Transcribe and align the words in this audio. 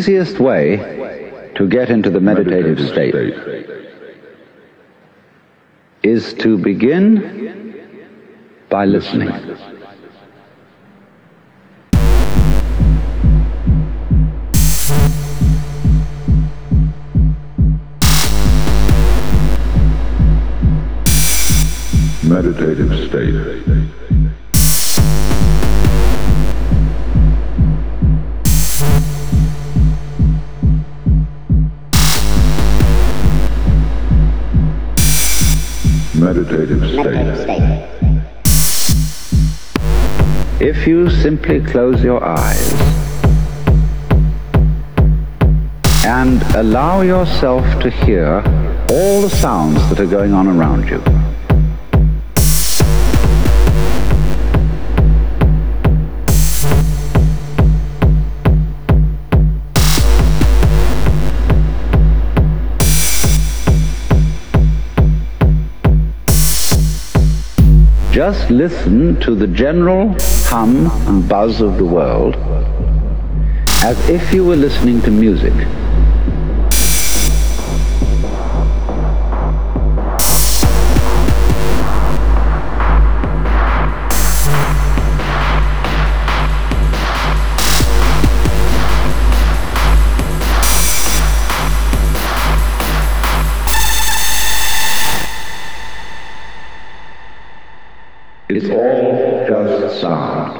easiest 0.00 0.38
way 0.40 1.50
to 1.56 1.68
get 1.68 1.90
into 1.90 2.10
the 2.10 2.20
meditative 2.20 2.80
state 2.88 3.14
is 6.02 6.32
to 6.34 6.56
begin 6.56 7.04
by 8.70 8.84
listening. 8.86 9.79
Meditative 22.42 23.08
state. 23.10 23.34
Meditative 36.14 36.82
state. 36.88 37.26
If 40.62 40.86
you 40.86 41.10
simply 41.10 41.60
close 41.60 42.02
your 42.02 42.24
eyes 42.24 42.72
and 46.06 46.42
allow 46.56 47.02
yourself 47.02 47.64
to 47.82 47.90
hear 47.90 48.42
all 48.90 49.20
the 49.20 49.28
sounds 49.28 49.76
that 49.90 50.00
are 50.00 50.06
going 50.06 50.32
on 50.32 50.46
around 50.46 50.88
you. 50.88 51.29
Just 68.20 68.50
listen 68.50 69.18
to 69.20 69.34
the 69.34 69.46
general 69.46 70.14
hum 70.50 70.90
and 71.08 71.26
buzz 71.26 71.62
of 71.62 71.78
the 71.78 71.86
world 71.86 72.36
as 73.82 73.96
if 74.10 74.34
you 74.34 74.44
were 74.44 74.56
listening 74.56 75.00
to 75.00 75.10
music. 75.10 75.54
It's 98.52 98.68
all 98.68 99.46
just 99.46 100.00
sound. 100.00 100.58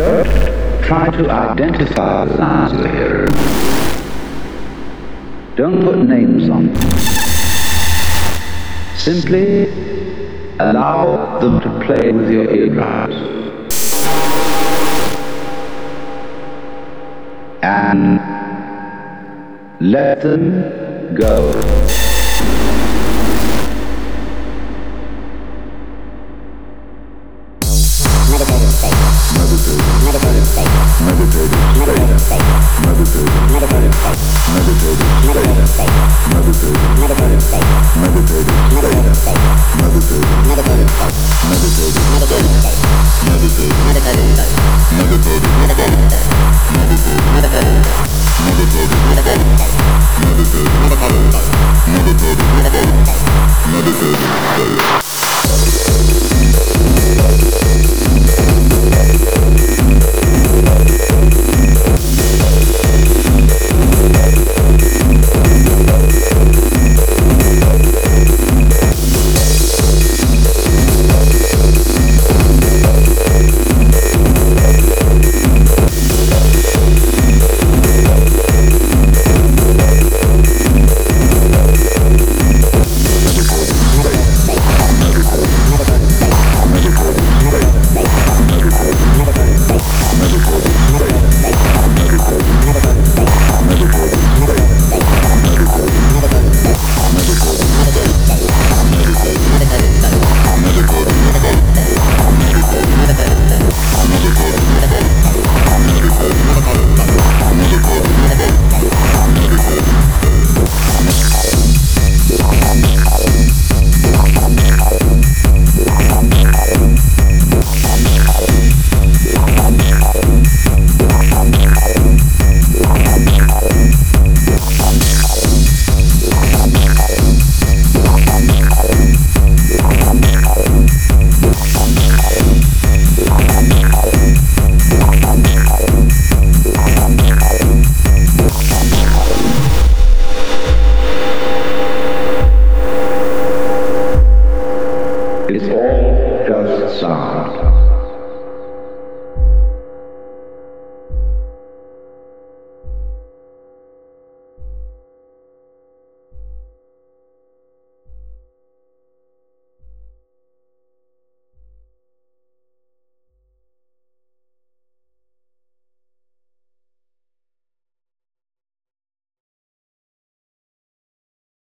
Try 0.00 1.10
to 1.10 1.30
identify 1.30 2.24
the 2.24 2.36
sounds 2.38 2.72
you're 2.72 2.88
hearing. 2.88 3.28
Don't 5.56 5.82
put 5.82 5.98
names 5.98 6.48
on 6.48 6.72
them. 6.72 6.90
Simply 8.96 9.68
allow 10.58 11.38
them 11.40 11.60
to 11.60 11.84
play 11.84 12.12
with 12.12 12.30
your 12.30 12.50
eardrums. 12.50 13.14
And 17.62 18.20
let 19.80 20.22
them 20.22 21.14
go. 21.14 22.09